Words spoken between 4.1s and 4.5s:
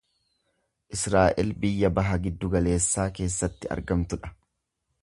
dha.